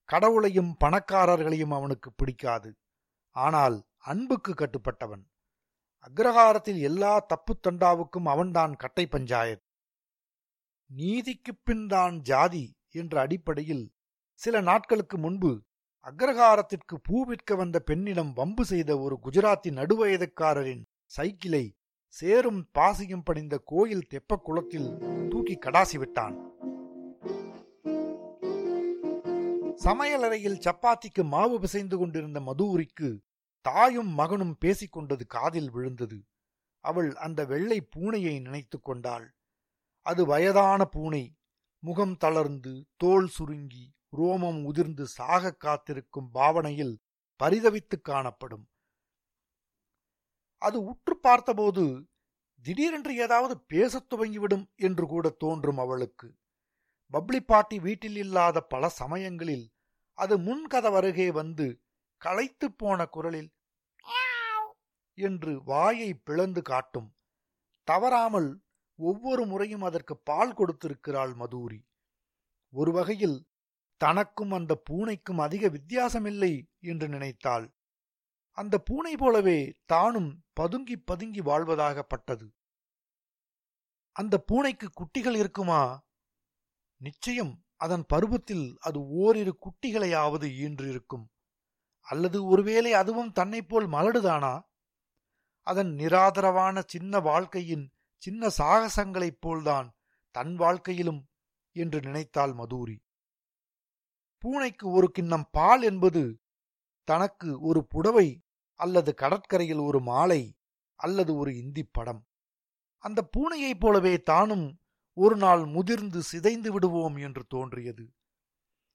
கடவுளையும் 0.03 0.75
பணக்காரர்களையும் 0.83 1.73
அவனுக்கு 1.73 2.13
பிடிக்காது. 2.13 2.75
ஆனால் 3.35 3.83
அன்புக்கு 3.97 4.53
கட்டுப்பட்டவன். 4.53 5.23
அக்ரஹாரத்தில் 6.07 6.79
எல்லா 6.79 7.19
தப்பு 7.19 7.59
தண்டாவுக்கும் 7.59 8.25
அவன்தான் 8.25 8.75
கட்டை 8.75 9.07
பஞ்சாயத் 9.07 9.63
நீதிக்குப் 10.89 11.61
பின் 11.63 11.87
தான் 11.87 12.19
ஜாதி 12.21 12.75
என்ற 12.89 13.19
அடிப்படையில் 13.21 13.91
சில 14.33 14.61
நாட்களுக்கு 14.61 15.17
முன்பு 15.17 15.61
அக்ரஹாரத்திற்கு 16.05 16.95
பூ 17.03 17.25
விற்க 17.25 17.55
வந்த 17.55 17.79
பெண்ணிடம் 17.79 18.33
வம்பு 18.33 18.65
செய்த 18.65 18.99
ஒரு 18.99 19.19
குஜராத்தி 19.23 19.69
நடுவயதுக்காரரின் 19.69 20.83
சைக்கிளை 21.05 21.77
சேரும் 22.11 22.67
பாசியும் 22.71 23.23
படிந்த 23.23 23.61
கோயில் 23.65 24.07
தெப்ப 24.09 24.35
குளத்தில் 24.35 24.97
தூக்கி 25.29 25.57
கடாசி 25.57 25.97
விட்டான். 25.97 26.51
சமையலறையில் 29.75 30.59
சப்பாத்திக்கு 30.59 31.23
மாவு 31.23 31.59
பிசைந்து 31.59 31.97
கொண்டிருந்த 31.97 32.39
மதுவுரிக்கு 32.39 33.19
தாயும் 33.61 34.07
மகனும் 34.07 34.57
பேசிக்கொண்டது 34.65 35.25
காதில் 35.27 35.71
விழுந்தது. 35.71 36.25
அவள் 36.79 37.15
அந்த 37.15 37.45
வெள்ளை 37.45 37.87
பூனையை 37.95 38.41
நினைத்துக் 38.41 38.83
கொண்டாள். 38.83 39.35
அது 40.01 40.25
வயதான 40.25 40.85
பூனை. 40.85 41.35
முகம் 41.79 42.17
தளர்ந்து 42.17 42.85
தோல் 42.95 43.27
சுருங்கி 43.27 43.93
ரோமம் 44.17 44.63
உதிர்ந்து 44.63 45.07
சாக 45.07 45.51
காத்திருக்கும் 45.51 46.31
பாவனையில் 46.31 46.99
பரிதவித்து 47.43 48.01
காணப்படும். 48.01 48.70
அது 50.61 50.77
உற்று 50.83 51.17
பார்த்தபோது 51.17 51.83
திடீரென்று 52.63 53.15
ஏதாவது 53.15 53.53
பேசத் 53.61 54.13
துவங்கிவிடும் 54.13 54.65
என்று 54.75 55.05
கூட 55.07 55.29
தோன்றும் 55.29 55.77
அவளுக்கு. 55.77 56.27
பப்ளி 57.11 57.39
பாட்டி 57.41 57.79
வீட்டில் 57.79 58.15
இல்லாத 58.15 58.61
பல 58.61 58.89
சமயங்களில் 58.89 59.65
அது 60.13 60.37
முன்கதவருகே 60.39 61.27
வந்து 61.31 61.81
களைத்து 62.21 62.71
போன 62.71 63.05
குரலில் 63.05 63.49
என்று 65.13 65.63
வாயை 65.63 66.13
பிளந்து 66.13 66.61
காட்டும். 66.61 67.09
தவறாமல் 67.83 68.61
ஒவ்வொரு 68.95 69.45
முறையும் 69.45 69.81
அதற்கு 69.81 70.17
பால் 70.17 70.53
கொடுத்திருக்கிறாள் 70.53 71.33
மதூரி. 71.33 71.79
ஒரு 72.73 72.91
வகையில் 72.91 73.47
தனக்கும் 74.01 74.51
அந்த 74.51 74.83
பூனைக்கும் 74.89 75.39
அதிக 75.39 75.67
வித்தியாசமில்லை 75.67 76.53
என்று 76.79 77.07
நினைத்தாள். 77.07 77.67
அந்த 78.51 78.77
பூனை 78.77 79.15
போலவே 79.15 79.73
தானும் 79.85 80.43
பதுங்கி 80.53 80.97
பதுங்கி 80.99 81.41
வாழ்வதாகப்பட்டது. 81.41 82.47
அந்த 84.11 84.37
பூனைக்கு 84.37 84.89
குட்டிகள் 84.89 85.35
இருக்குமா? 85.35 86.03
நிச்சயம் 86.97 87.63
அதன் 87.75 88.05
பருவத்தில் 88.07 88.77
அது 88.79 89.07
ஓரிரு 89.07 89.57
குட்டிகளையாவது 89.59 90.47
ஈன்றிருக்கும். 90.47 91.25
அல்லது 91.99 92.45
ஒருவேளை 92.45 92.93
அதுவும் 92.93 93.31
தன்னைப் 93.31 93.69
போல் 93.69 93.87
மலடுதானா? 93.87 94.61
அதன் 95.61 95.87
நிராதரவான 95.87 96.83
சின்ன 96.85 97.19
வாழ்க்கையின் 97.19 97.91
சின்ன 98.17 98.47
சாகசங்களைப் 98.57 99.41
போல்தான் 99.41 99.93
தன் 100.31 100.55
வாழ்க்கையிலும் 100.55 101.29
என்று 101.71 101.99
நினைத்தாள் 101.99 102.53
மதூரி. 102.53 102.99
பூனைக்கு 104.37 104.91
ஒரு 104.91 105.11
கிண்ணம் 105.11 105.47
பால் 105.51 105.81
என்பது 105.81 106.40
தனக்கு 107.11 107.61
ஒரு 107.61 107.85
புடவை 107.85 108.27
அல்லது 108.75 109.13
கடற்கரையில் 109.13 109.77
ஒரு 109.77 109.99
மாலை 110.01 110.41
அல்லது 110.95 111.35
ஒரு 111.35 111.51
இந்தி 111.57 111.83
படம். 111.83 112.21
அந்த 112.97 113.19
பூனையைப் 113.37 113.79
போலவே 113.79 114.13
தானும் 114.21 114.67
ஒரு 115.13 115.35
நாள் 115.35 115.65
முதிர்ந்து 115.65 116.21
சிதைந்து 116.21 116.71
விடுவோம் 116.71 117.15
என்று 117.15 117.43
தோன்றியது. 117.45 118.05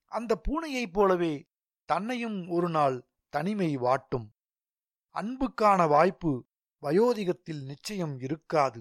அந்த 0.06 0.40
பூனையைப் 0.49 0.92
போலவே 0.92 1.35
தன்னையும் 1.85 2.49
ஒரு 2.49 2.68
நாள் 2.68 2.96
தனிமை 3.28 3.78
வாட்டும். 3.78 4.28
அன்புக்கான 5.14 5.88
வாய்ப்பு 5.88 6.32
வயோதிகத்தில் 6.82 7.64
நிச்சயம் 7.64 8.18
இருக்காது. 8.18 8.80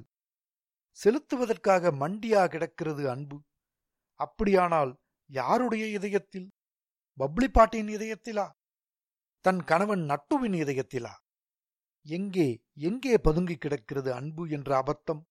செலுத்துவதற்காக 1.03 1.91
மண்டியா 1.91 2.47
கிடக்கிறது 2.47 3.09
அன்பு. 3.09 3.41
அப்படியானால் 4.19 4.97
யாருடைய 5.25 5.87
இதயத்தில்? 5.87 6.51
பப்ளி 7.17 7.47
பாட்டின் 7.47 7.87
இதயத்திலா? 7.87 8.45
தன் 9.45 9.63
கணவன் 9.63 10.03
நட்டுவின் 10.09 10.53
இதயத்திலா? 10.53 11.11
எங்கே 12.05 12.63
எங்கே 12.73 13.17
பதுங்கி 13.17 13.55
கிடக்கிறது 13.57 14.13
அன்பு 14.13 14.49
என்ற 14.49 14.69
அபத்தம்? 14.81 15.21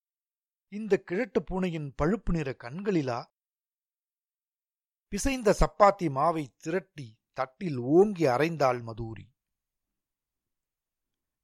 இந்த 0.73 0.99
கிழட்டு 0.99 1.41
பூனையின் 1.43 1.95
பழுப்பு 1.95 2.33
நிற 2.33 2.53
கண்களிலா? 2.55 3.19
பிசைந்த 5.09 5.55
சப்பாத்தி 5.61 6.07
மாவை 6.11 6.45
திரட்டி 6.57 7.09
தட்டில் 7.33 7.79
ஓங்கி 7.79 8.27
அரைந்தாள் 8.27 8.81
மதூரி. 8.83 9.27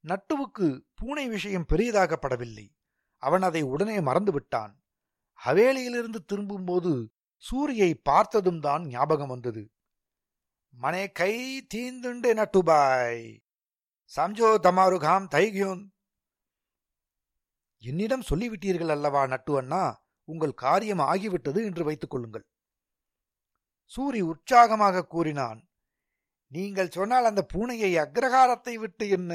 நட்டுவுக்கு 0.03 0.67
பூனை 0.93 1.27
விஷயம் 1.27 1.69
பெரியதாகப்படவில்லை 1.69 2.67
அவன் 3.23 3.41
அதை 3.41 3.61
உடனே 3.61 3.99
மறந்து 4.01 4.31
விட்டான் 4.31 4.73
ஹவேலியிலிருந்து 5.45 6.19
திரும்பும்போது 6.25 6.93
சூரியை 7.43 7.91
பார்த்ததும் 8.03 8.59
தான் 8.59 8.83
ஞாபகம் 8.85 9.27
வந்தது. 9.27 9.63
மனே 10.73 11.11
கை 11.11 11.33
தீந்துண்டு 11.73 12.29
நட்டுபாய். 12.33 13.43
சம்ஜோ 14.15 14.49
தமாருகாம் 14.65 15.25
தைகியோன். 15.27 15.89
என்னிடம் 17.77 18.27
சொல்லிவிட்டீர்கள் 18.29 18.89
அல்லவா 18.89 19.27
நட்டு 19.27 19.57
அண்ணா? 19.57 20.03
உங்கள் 20.23 20.53
காரியம் 20.53 20.99
ஆகிவிட்டது 20.99 21.65
என்று 21.65 21.83
வைத்துக் 21.83 22.09
கொள்ளுங்கள். 22.09 22.45
சூரி 23.95 24.21
உற்சாகமாக 24.21 25.05
கூறினான். 25.05 25.67
நீங்கள் 26.47 26.89
சொன்னால் 26.89 27.25
அந்த 27.25 27.45
பூனையை 27.53 27.91
அக்ரகாரத்தை 28.05 28.73
விட்டு 28.73 29.09
என்ன 29.09 29.33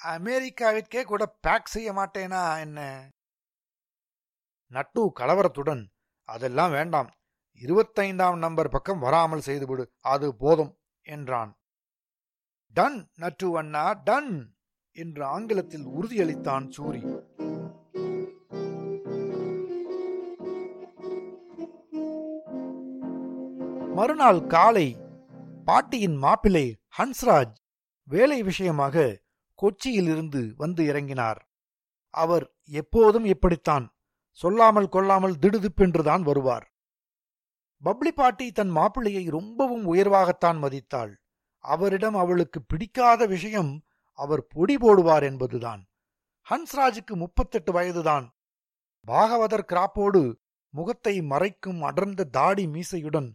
அமெரிக்காவிற்கே 0.00 1.02
கூட 1.04 1.26
பேக் 1.26 1.66
செய்ய 1.66 1.92
மாட்டேனா 1.92 2.58
என்ன? 2.58 3.08
நட்டு 4.66 5.12
கலவரத்துடன் 5.16 5.82
அதெல்லாம் 6.28 6.70
வேண்டாம். 6.70 7.10
இருபத்தைந்தாம் 7.60 8.38
நம்பர் 8.38 8.68
பக்கம் 8.68 8.98
வராமல் 8.98 9.40
செய்துவிடு 9.40 9.92
அது 10.00 10.34
போதும் 10.34 10.78
என்றான். 11.02 11.58
டன் 12.74 13.10
நட்டு 13.14 13.58
அண்ணா 13.58 13.92
டன் 14.04 14.56
என்று 14.92 15.24
ஆங்கிலத்தில் 15.24 15.86
உறுதியளித்தான் 15.86 16.66
சூரி. 16.76 17.02
மறுநாள் 23.94 24.46
காலை 24.46 24.96
பாட்டியின் 25.64 26.16
மாப்பிள்ளை 26.16 26.80
ஹன்ஸ்ராஜ் 26.98 27.56
வேலை 28.04 28.42
விஷயமாக 28.42 29.20
கொச்சியிலிருந்து 29.62 30.54
வந்து 30.56 30.84
இறங்கினார். 30.84 31.40
அவர் 32.10 32.54
எப்போதும் 32.64 33.24
இப்படித்தான் 33.24 33.94
சொல்லாமல் 34.30 34.88
கொள்ளாமல் 34.88 35.38
திடுதிப்பென்றுதான் 35.40 36.22
வருவார். 36.22 36.69
பப்ளி 37.82 38.12
பாட்டி 38.12 38.52
தன் 38.52 38.70
மாப்பிள்ளையை 38.70 39.30
ரொம்பவும் 39.30 39.94
உயர்வாகத்தான் 39.94 40.58
மதித்தாள். 40.58 41.12
அவரிடம் 41.64 42.14
அவளுக்கு 42.14 42.62
பிடிக்காத 42.62 43.26
விஷயம் 43.26 43.84
அவர் 44.12 44.46
பொடி 44.46 44.76
போடுவார் 44.76 45.22
என்பதுதான். 45.22 45.88
ஹன்ஸ்ராஜுக்கு 46.50 47.14
முப்பத்தெட்டு 47.14 47.72
வயதுதான். 47.72 48.26
பாகவதர் 49.06 49.68
கிராப்போடு 49.72 50.22
முகத்தை 50.68 51.20
மறைக்கும் 51.20 51.80
அடர்ந்த 51.82 52.24
தாடி 52.24 52.66
மீசையுடன் 52.66 53.30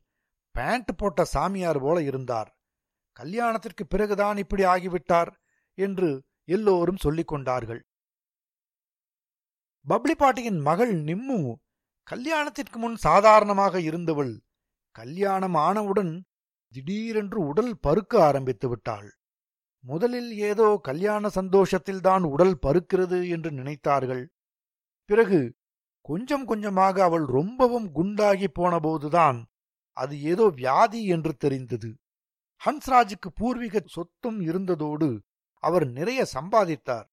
பேண்ட் 0.51 0.97
போட்ட 0.97 1.23
சாமியார் 1.23 1.79
போல 1.79 2.01
இருந்தார். 2.01 2.59
கல்யாணத்திற்கு 3.11 3.85
பிறகுதான் 3.87 4.37
இப்படி 4.37 4.63
ஆகிவிட்டார் 4.63 5.31
என்று 5.73 6.23
எல்லோரும் 6.43 6.97
சொல்லிக் 6.97 7.27
கொண்டார்கள். 7.27 7.87
பப்ளி 9.85 10.15
பாட்டியின் 10.15 10.59
மகள் 10.59 10.93
நிம்மு 11.03 11.55
கல்யாணத்திற்கு 12.07 12.77
முன் 12.79 12.95
சாதாரணமாக 12.95 13.79
இருந்தவள் 13.79 14.33
கல்யாணம் 14.95 15.55
ஆனவுடன் 15.57 16.11
திடீரென்று 16.73 17.39
உடல் 17.45 17.73
பருக்க 17.87 18.13
ஆரம்பித்து 18.19 18.67
விட்டாள். 18.69 19.09
முதலில் 19.83 20.31
ஏதோ 20.41 20.67
கல்யாண 20.83 21.29
சந்தோஷத்தில்தான் 21.35 22.23
உடல் 22.23 22.55
பருக்கிறது 22.59 23.19
என்று 23.29 23.51
நினைத்தார்கள். 23.51 24.23
பிறகு 25.09 25.39
கொஞ்சம் 26.01 26.45
கொஞ்சமாக 26.45 27.03
அவள் 27.03 27.25
ரொம்பவும் 27.25 27.87
குண்டாகி 27.95 28.47
போனபோதுதான் 28.59 29.39
அது 29.97 30.15
ஏதோ 30.21 30.45
வியாதி 30.55 31.01
என்று 31.07 31.33
தெரிந்தது. 31.37 31.89
ஹன்ஸ்ராஜுக்கு 32.61 33.29
பூர்வீக 33.35 33.81
சொத்தும் 33.87 34.39
இருந்ததோடு 34.41 35.09
அவர் 35.63 35.85
நிறைய 35.89 36.21
சம்பாதித்தார். 36.33 37.07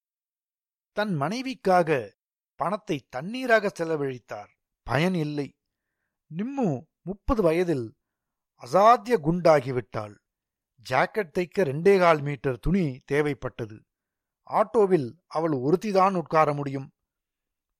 தன் 0.96 1.14
மனைவிக்காக 1.20 1.90
பணத்தை 2.61 2.96
தண்ணீராக 3.11 3.70
செலவழித்தார். 3.78 4.50
பயன் 4.87 5.15
இல்லை. 5.15 5.49
நிம்மு 6.31 6.69
முப்பது 7.01 7.43
வயதில் 7.43 7.87
அசாத்திய 8.62 9.14
குண்டாகிவிட்டாள். 9.27 10.14
ஜாக்கெட் 10.87 11.33
தைக்க 11.37 11.64
ரெண்டே 11.64 11.99
கால் 11.99 12.21
மீட்டர் 12.21 12.59
துணி 12.59 12.85
தேவைப்பட்டது. 13.12 13.77
ஆட்டோவில் 14.51 15.09
அவள் 15.27 15.53
ஒருத்திதான் 15.53 16.14
உட்கார 16.14 16.55
முடியும். 16.55 16.88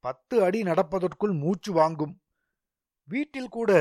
பத்து 0.05 0.37
அடி 0.45 0.63
நடப்பதற்குள் 0.63 1.35
மூச்சு 1.39 1.73
வாங்கும். 1.73 2.15
வீட்டில் 3.09 3.49
கூட 3.49 3.73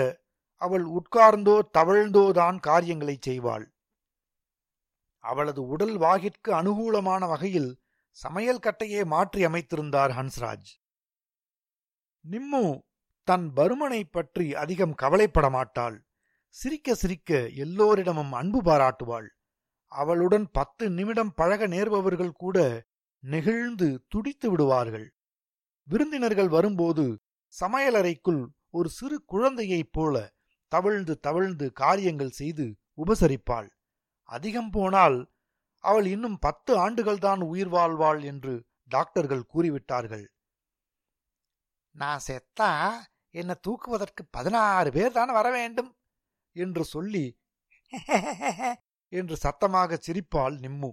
அவள் 0.62 0.86
உட்கார்ந்தோ 0.98 1.56
தவழ்ந்தோதான் 1.78 2.58
காரியங்களை 2.60 3.16
செய்வாள். 3.28 3.66
அவளது 5.24 5.62
உடல் 5.66 5.98
வாகிற்கு 5.98 6.50
அனுகூலமான 6.54 7.28
வகையில் 7.28 7.72
சமையல் 8.18 8.64
கட்டையே 8.64 9.02
மாற்றி 9.06 9.46
அமைத்திருந்தார் 9.46 10.14
ஹன்ஸ்ராஜ். 10.20 10.70
நிம்மு 12.26 12.64
தன் 13.28 13.52
பருமனை 13.56 14.02
பற்றி 14.12 14.56
அதிகம் 14.56 14.96
கவலைப்பட 14.96 15.50
மாட்டாள் 15.50 15.98
சிரிக்க 16.56 16.96
சிரிக்க 16.96 17.32
எல்லோரிடமும் 17.56 18.32
அன்பு 18.32 18.60
பாராட்டுவாள். 18.62 19.28
அவளுடன் 19.92 20.48
பத்து 20.52 20.90
நிமிடம் 20.90 21.34
பழக 21.34 21.68
நேர்பவர்கள் 21.68 22.34
கூட 22.34 22.58
நெகிழ்ந்து 23.24 23.88
துடித்து 24.08 24.48
விடுவார்கள். 24.50 25.08
விருந்தினர்கள் 25.88 26.48
வரும்போது 26.48 27.06
சமையலறைக்குள் 27.54 28.42
ஒரு 28.70 28.90
சிறு 28.90 29.18
குழந்தையைப் 29.26 29.92
போல 29.92 30.16
தவழ்ந்து 30.72 31.14
தவழ்ந்து 31.20 31.66
காரியங்கள் 31.74 32.30
செய்து 32.30 32.66
உபசரிப்பாள். 32.98 33.70
அதிகம் 34.30 34.70
போனால் 34.70 35.18
அவள் 35.84 36.06
இன்னும் 36.06 36.38
பத்து 36.40 36.90
ஆண்டுகள்தான் 36.90 37.42
உயிர் 37.44 37.70
வாழ்வாள் 37.70 38.22
என்று 38.24 38.54
டாக்டர்கள் 38.92 39.50
கூறிவிட்டார்கள். 39.54 40.26
நான் 41.96 42.22
செத்தா 42.28 42.70
என்னை 43.34 43.56
தூக்குவதற்கு 43.68 44.24
பதினாறு 44.30 44.90
பேர் 44.92 45.12
தான் 45.12 45.32
வர 45.32 45.48
வேண்டும்? 45.52 45.92
என்று 46.56 46.84
சொல்லி 46.84 47.26
என்று 49.08 49.36
சத்தமாக 49.38 50.00
சிரிப்பாள் 50.06 50.56
நிம்மு. 50.64 50.92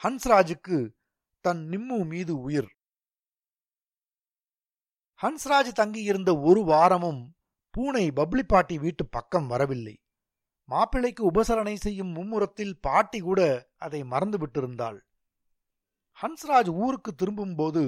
ஹன்ஸ்ராஜுக்கு 0.00 0.78
தன் 1.44 1.62
நிம்மு 1.68 1.98
மீது 2.04 2.32
உயிர். 2.40 2.70
ஹன்ஸ்ராஜ் 5.20 5.70
தங்கியிருந்த 5.72 6.30
ஒரு 6.40 6.60
வாரமும் 6.64 7.22
பூனை 7.74 8.04
பப்ளி 8.10 8.42
பாட்டி 8.42 8.78
வீட்டு 8.78 9.04
பக்கம் 9.06 9.46
வரவில்லை. 9.46 9.94
மாப்பிள்ளைக்கு 10.68 11.22
உபசரணை 11.30 11.74
செய்யும் 11.74 12.12
மும்முரத்தில் 12.12 12.74
பாட்டி 12.80 13.18
கூட 13.20 13.40
அதை 13.76 14.00
மறந்து 14.04 14.38
விட்டிருந்தாள். 14.38 14.98
ஹன்ஸ்ராஜ் 16.18 16.70
ஊருக்கு 16.74 17.10
திரும்பும்போது 17.14 17.82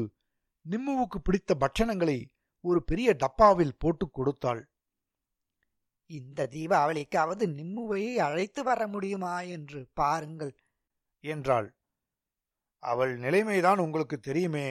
நிம்முவுக்கு 0.67 1.19
பிடித்த 1.23 1.55
பட்சணங்களை 1.55 2.19
ஒரு 2.65 2.81
பெரிய 2.83 3.11
டப்பாவில் 3.13 3.79
போட்டு 3.79 4.11
கொடுத்தாள். 4.11 4.63
இந்த 6.11 6.47
தீபாவளிக்காவது 6.47 7.45
நிம்முவையை 7.59 8.15
அழைத்து 8.17 8.63
வர 8.63 8.87
முடியுமா 8.87 9.41
என்று 9.41 9.81
பாருங்கள் 9.95 10.53
என்றாள். 11.25 11.69
அவள் 12.83 13.13
நிலைமைதான் 13.17 13.79
உங்களுக்கு 13.79 14.19
தெரியுமே. 14.19 14.69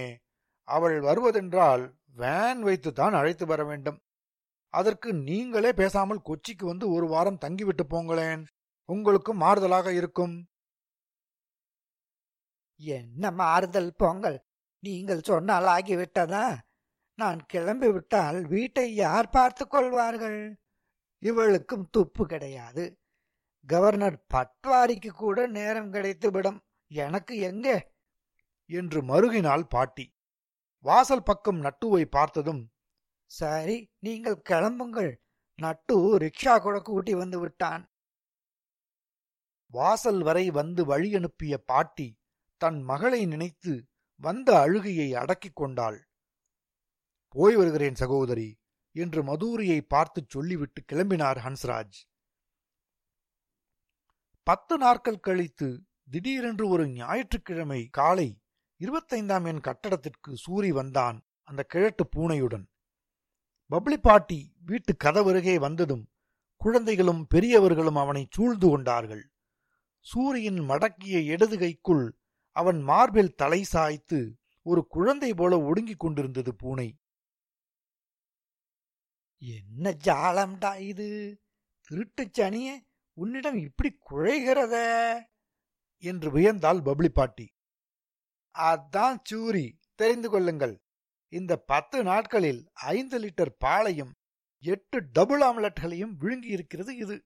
அவள் 0.67 0.97
வருவதென்றால் 0.99 1.84
வேன் 2.15 2.62
வைத்துத்தான் 2.62 3.13
அழைத்து 3.13 3.45
வர 3.45 3.62
வேண்டும். 3.63 3.99
அதற்கு 4.73 5.13
நீங்களே 5.13 5.73
பேசாமல் 5.73 6.25
கொச்சிக்கு 6.30 6.65
வந்து 6.65 6.86
ஒரு 6.89 7.08
வாரம் 7.08 7.38
தங்கிவிட்டு 7.38 7.84
போங்களேன். 7.89 8.43
உங்களுக்கும் 8.89 9.41
மாறுதலாக 9.41 9.88
இருக்கும். 9.93 10.36
என்ன 12.80 13.32
மாறுதல் 13.32 13.91
போங்கள் 13.97 14.38
நீங்கள் 14.84 15.21
சொன்னால் 15.21 15.67
ஆகிவிட்டதா? 15.77 16.45
நான் 17.21 17.45
கிளம்பிவிட்டால் 17.53 18.41
வீட்டை 18.41 18.95
யார் 18.95 19.29
பார்த்து 19.29 19.67
கொள்வார்கள்? 19.67 20.62
இவளுக்கும் 21.23 21.89
துப்பு 21.89 22.25
கிடையாது. 22.25 22.99
கவர்னர் 23.67 24.25
பட்வாரிக்கு 24.34 25.07
கூட 25.07 25.47
நேரம் 25.47 25.93
கிடைத்துவிடும். 25.93 26.60
எனக்கு 26.88 27.38
எங்கே? 27.38 27.91
என்று 28.65 28.99
மருகினாள் 29.01 29.63
பாட்டி. 29.69 30.05
வாசல் 30.84 31.23
பக்கம் 31.23 31.62
நட்டுவை 31.62 32.05
பார்த்ததும் 32.05 32.63
சரி 33.31 33.77
நீங்கள் 33.99 34.41
கிளம்புங்கள். 34.49 35.13
நட்டு 35.55 36.17
ரிக்ஷா 36.17 36.55
கூட 36.60 36.79
கூட்டி 36.79 37.13
வந்து 37.13 37.39
விட்டான். 37.39 37.84
வாசல் 39.71 40.21
வரை 40.23 40.49
வந்து 40.49 40.86
வழி 40.86 41.15
அனுப்பிய 41.15 41.57
பாட்டி 41.57 42.07
தன் 42.62 42.81
மகளை 42.81 43.25
நினைத்து 43.25 43.73
வந்த 44.21 44.49
அழுகையை 44.60 45.13
அடக்கிக் 45.13 45.55
கொண்டாள். 45.55 45.99
போய் 47.33 47.55
வருகிறேன் 47.55 47.95
சகோதரி 47.95 48.59
என்று 48.91 49.23
மதுரியை 49.23 49.81
பார்த்துச் 49.81 50.29
சொல்லிவிட்டு 50.29 50.81
கிளம்பினார் 50.91 51.39
ஹன்ஸ்ராஜ். 51.45 51.97
பத்து 54.43 54.77
நாட்கள் 54.77 55.19
கழித்து 55.19 55.81
திடீரென்று 56.11 56.67
ஒரு 56.67 56.87
ஞாயிற்றுக்கிழமை 56.87 57.87
காலை 57.91 58.41
இருபத்தைந்தாம் 58.79 59.45
எண் 59.45 59.59
கட்டடத்திற்கு 59.59 60.35
சூரி 60.45 60.69
வந்தான் 60.69 61.25
அந்த 61.43 61.63
கிழட்டு 61.63 62.09
பூனையுடன். 62.15 62.65
பப்ளி 63.65 63.97
பாட்டி 63.97 64.55
வீட்டு 64.61 64.95
கதவருகே 65.03 65.55
வந்ததும் 65.55 66.09
குழந்தைகளும் 66.57 67.27
பெரியவர்களும் 67.27 67.95
அவனை 67.95 68.27
சூழ்ந்து 68.31 68.67
கொண்டார்கள். 68.69 69.31
சூரியின் 69.99 70.59
மடக்கிய 70.69 71.23
இடது 71.23 71.57
கைக்குள் 71.57 72.17
அவன் 72.51 72.81
மார்பில் 72.81 73.35
தலை 73.35 73.63
சாய்த்து 73.63 74.37
ஒரு 74.61 74.87
குழந்தை 74.87 75.33
போல 75.33 75.61
ஒடுங்கிக் 75.61 75.99
கொண்டிருந்தது 75.99 76.55
பூனை. 76.55 77.00
என்ன 79.41 79.91
ஜாலம்டா 79.91 80.80
இது? 80.80 81.39
திருட்டுச் 81.89 82.41
சனியே 82.41 82.80
உன்னிடம் 83.13 83.56
இப்படி 83.56 83.97
குழைகிறத? 84.10 84.75
என்று 85.97 86.32
வியந்தாள் 86.32 86.84
பப்ளி 86.84 87.10
பாட்டி. 87.10 87.47
அதான் 88.60 89.17
சூரி 89.32 89.71
தெரிந்து 89.95 90.30
கொள்ளுங்கள். 90.30 90.80
இந்த 91.30 91.58
பத்து 91.58 92.04
நாட்களில் 92.04 92.69
ஐந்து 92.73 93.19
லிட்டர் 93.19 93.49
பாலையும் 93.58 94.12
எட்டு 94.60 95.10
டபுள் 95.12 95.41
ஆம்லெட்களையும் 95.41 96.13
விழுங்கி 96.17 96.47
இருக்கிறது 96.47 96.95
இது. 96.95 97.23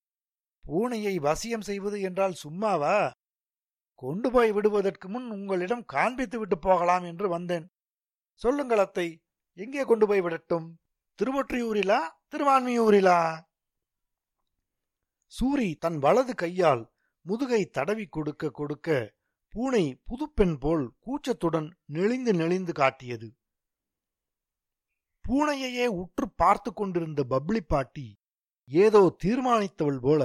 பூனையை 0.68 1.16
வசியம் 1.20 1.62
செய்வது 1.62 2.02
என்றால் 2.02 2.34
சும்மாவா? 2.34 3.12
கொண்டு 3.94 4.32
போய் 4.32 4.52
விடுவதற்கு 4.52 5.10
முன் 5.10 5.30
உங்களிடம் 5.30 5.86
காண்பித்து 5.86 6.40
விட்டு 6.40 6.60
போகலாம் 6.60 7.04
என்று 7.04 7.30
வந்தேன். 7.30 7.68
சொல்லுங்கள் 8.34 8.78
அத்தை 8.78 9.22
எங்கே 9.54 9.84
கொண்டு 9.84 10.08
போய் 10.08 10.22
விடட்டும்? 10.22 10.78
திருவொற்றியூரிலா 11.20 12.00
திருவான்மியூரிலா? 12.32 13.20
சூரி 15.34 15.68
தன் 15.84 15.98
வலது 15.98 16.34
கையால் 16.36 16.84
முதுகை 17.26 17.60
தடவி 17.66 18.06
கொடுக்க 18.08 18.50
கொடுக்க 18.50 18.98
பூனை 19.54 19.84
புதுப்பெண் 20.10 20.58
போல் 20.58 20.84
கூச்சத்துடன் 21.06 21.70
நெளிந்து 21.86 22.34
நெளிந்து 22.34 22.74
காட்டியது. 22.74 23.30
பூனையையே 25.26 25.88
உற்று 26.02 26.28
பார்த்து 26.36 26.74
கொண்டிருந்த 26.74 27.24
பப்ளி 27.24 27.62
பாட்டி 27.62 28.08
ஏதோ 28.70 29.02
தீர்மானித்தவள் 29.24 30.00
போல 30.00 30.22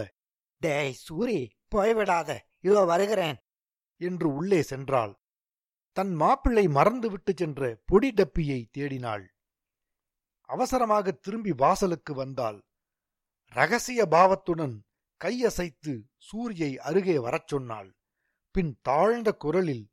டேய் 0.63 0.95
சூரி 1.07 1.41
போய்விடாத 1.75 2.31
இதோ 2.61 2.85
வருகிறேன் 2.85 3.39
என்று 4.01 4.29
உள்ளே 4.35 4.61
சென்றாள். 4.71 5.13
தன் 5.97 6.15
மாப்பிள்ளை 6.15 6.69
மறந்துவிட்டு 6.69 7.33
சென்ற 7.37 7.77
பொடி 7.85 8.11
டப்பியை 8.11 8.61
தேடினாள். 8.79 9.25
அவசரமாக 10.51 11.13
திரும்பி 11.25 11.53
வாசலுக்கு 11.53 12.15
வந்தாள் 12.15 12.59
ரகசிய 13.53 14.01
பாவத்துடன் 14.07 14.77
கையசைத்து 15.21 15.93
சூரியை 16.27 16.71
அருகே 16.89 17.17
வரச் 17.19 17.49
சொன்னாள். 17.49 17.91
பின் 18.55 18.73
தாழ்ந்த 18.83 19.29
குரலில் 19.37 19.85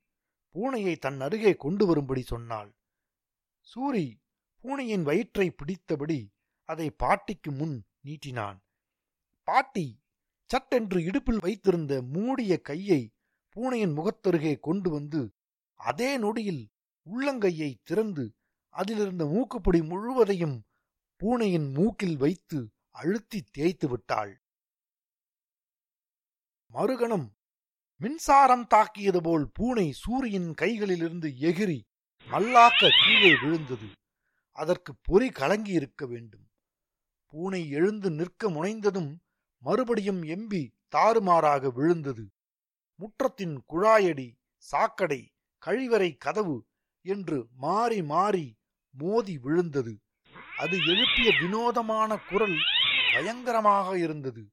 பூனையை 0.55 0.93
தன் 0.97 1.19
அருகே 1.21 1.51
கொண்டு 1.55 1.83
வரும்படி 1.85 2.23
சொன்னாள். 2.23 2.69
சூரி 3.67 4.05
பூனையின் 4.63 5.03
வயிற்றை 5.03 5.47
பிடித்தபடி 5.59 6.19
அதை 6.69 6.87
பாட்டிக்கு 7.03 7.51
முன் 7.51 7.75
நீட்டினான். 8.05 8.57
பாட்டி 9.47 9.87
சட்டென்று 10.49 10.99
இடுப்பில் 11.03 11.41
வைத்திருந்த 11.41 11.93
மூடிய 12.15 12.53
கையை 12.61 13.01
பூனையின் 13.55 13.93
முகத்தருகே 13.97 14.53
கொண்டு 14.59 14.89
வந்து 14.89 15.21
அதே 15.79 16.11
நொடியில் 16.17 16.63
உள்ளங்கையை 17.07 17.71
திறந்து 17.83 18.25
அதிலிருந்த 18.77 19.25
மூக்குப்பொடி 19.25 19.81
முழுவதையும் 19.81 20.65
பூனையின் 21.15 21.69
மூக்கில் 21.71 22.17
வைத்து 22.17 22.71
அழுத்தி 22.89 23.41
தேய்த்து 23.51 23.87
விட்டாள். 23.89 24.41
மறுகணம் 26.67 27.27
மின்சாரம் 27.95 28.67
தாக்கியது 28.67 29.21
போல் 29.21 29.51
பூனை 29.53 29.91
சூரியின் 29.91 30.53
கைகளிலிருந்து 30.61 31.29
எகிரி 31.49 31.79
மல்லாக்க 32.27 32.89
கீழே 33.03 33.35
விழுந்தது. 33.41 33.87
அதற்கு 34.51 34.95
பொறி 35.01 35.29
கலங்கி 35.29 35.71
இருக்க 35.71 36.05
வேண்டும். 36.05 36.45
பூனை 37.25 37.69
எழுந்து 37.69 38.11
நிற்க 38.11 38.49
முனைந்ததும் 38.49 39.11
மறுபடியும் 39.57 40.23
எம்பி 40.23 40.61
தாறுமாறாக 40.95 41.71
விழுந்தது. 41.71 42.25
முற்றத்தின் 42.99 43.57
குழாயடி 43.69 44.29
சாக்கடை 44.57 45.21
கழிவறை 45.65 46.17
கதவு 46.17 46.57
என்று 47.05 47.47
மாறி 47.55 48.03
மாறி 48.03 48.56
மோதி 49.01 49.37
விழுந்தது. 49.37 49.93
அது 50.57 50.75
எழுப்பிய 50.77 51.27
வினோதமான 51.41 52.17
குரல் 52.29 52.57
பயங்கரமாக 53.13 53.97
இருந்தது. 53.97 54.43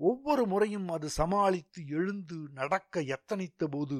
ஒவ்வொரு 0.00 0.46
முறையும் 0.46 0.88
அது 0.88 1.08
சமாளித்து 1.08 1.80
எழுந்து 1.86 2.36
நடக்க 2.52 3.02
எத்தனித்த 3.14 3.66
போது 3.70 3.98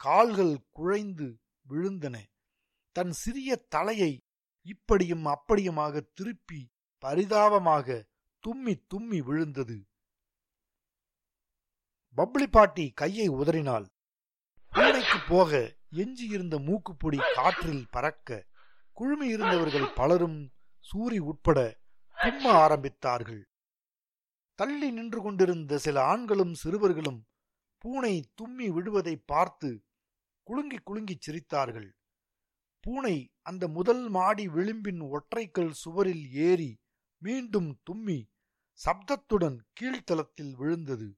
கால்கள் 0.00 0.56
குழைந்து 0.70 1.28
விழுந்தன. 1.66 2.16
தன் 2.96 3.12
சிறிய 3.12 3.56
தலையை 3.56 4.12
இப்படியும் 4.66 5.26
அப்படியுமாக 5.26 6.00
திருப்பி 6.14 6.60
பரிதாபமாக 7.02 8.06
தும்மி 8.44 8.74
தும்மி 8.94 9.20
விழுந்தது. 9.22 9.76
பப்ளி 12.16 12.46
பாட்டி 12.46 12.84
கையை 12.90 13.28
உதறினாள். 13.28 13.86
பூனைக்கு 14.72 15.18
போக 15.28 15.50
எஞ்சியிருந்த 15.90 16.56
மூக்குப்பொடி 16.58 17.18
காற்றில் 17.34 17.84
பறக்க 17.90 18.46
குழுமி 18.98 19.26
இருந்தவர்கள் 19.28 19.88
பலரும் 19.92 20.38
சூரி 20.88 21.18
உட்பட 21.30 21.58
தும்ம 22.16 22.44
ஆரம்பித்தார்கள். 22.64 23.42
தள்ளி 24.58 24.88
நின்று 24.90 25.20
கொண்டிருந்த 25.22 25.78
சில 25.78 25.96
ஆண்களும் 26.04 26.54
சிறுவர்களும் 26.54 27.20
பூனை 27.82 28.14
தும்மி 28.38 28.66
விழுவதை 28.76 29.14
பார்த்து 29.24 29.70
குலுங்கி 30.46 30.78
குலுங்கி 30.78 31.16
சிரித்தார்கள். 31.26 31.90
பூனை 32.84 33.14
அந்த 33.42 33.68
முதல் 33.68 34.02
மாடி 34.08 34.48
விளிம்பின் 34.48 35.00
ஒற்றைக்கல் 35.14 35.72
சுவரில் 35.82 36.26
ஏறி 36.48 36.70
மீண்டும் 37.22 37.70
தும்மி 37.90 38.18
சப்தத்துடன் 38.78 39.58
கீழ்த்தளத்தில் 39.80 40.52
விழுந்தது. 40.54 41.08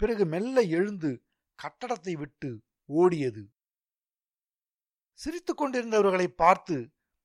பிறகு 0.00 0.26
மெல்ல 0.26 0.62
எழுந்து 0.76 1.10
கட்டடத்தை 1.58 2.12
விட்டு 2.12 2.50
ஓடியது. 2.88 3.44
சிரித்து 5.18 5.52
கொண்டிருந்தவர்களை 5.54 6.26
பார்த்து 6.42 6.76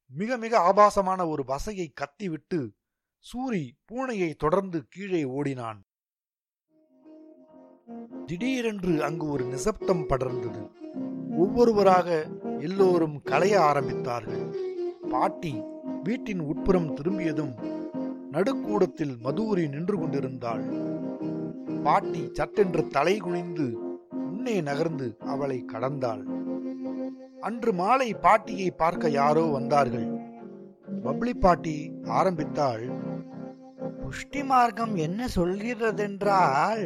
மிக 0.07 0.37
மிக 0.37 0.59
ஆபாசமான 0.59 1.27
ஒரு 1.27 1.43
வசையை 1.45 1.91
கத்திவிட்டு 1.93 2.73
சூரி 3.17 3.69
பூனையை 3.91 4.33
தொடர்ந்து 4.33 4.85
கீழே 4.89 5.23
ஓடினான். 5.23 5.83
திடீரென்று 8.25 9.03
அங்கு 9.03 9.29
ஒரு 9.29 9.45
நிசப்தம் 9.45 10.09
படர்ந்தது. 10.09 10.69
ஒவ்வொருவராக 11.37 12.27
எல்லோரும் 12.59 13.21
கலைய 13.23 13.59
ஆரம்பித்தார்கள். 13.59 14.55
பாட்டி 15.09 15.61
வீட்டின் 16.03 16.39
உட்புறம் 16.39 16.93
திரும்பியதும் 16.93 17.55
நடுக்கூடத்தில் 18.31 19.17
மதுரி 19.23 19.69
நின்று 19.69 19.97
கொண்டிருந்தாள். 19.97 20.63
பாட்டி 21.83 22.29
சட்டென்று 22.33 22.87
தலை 22.87 23.17
குனிந்து 23.17 23.77
முன்னே 24.09 24.61
நகர்ந்து 24.61 25.17
அவளை 25.19 25.65
கடந்தாள். 25.65 26.44
அன்று 27.45 27.71
மாலை 27.73 28.13
பாட்டியை 28.13 28.71
பார்க்க 28.71 29.09
யாரோ 29.09 29.41
வந்தார்கள். 29.41 30.07
பப்ளி 31.03 31.33
பாட்டி 31.33 31.75
ஆரம்பித்தாள். 32.03 32.85
புஷ்டி 33.99 34.41
மார்க்கம் 34.43 34.95
என்ன 34.95 35.27
சொல்கிறதென்றால் 35.35 36.83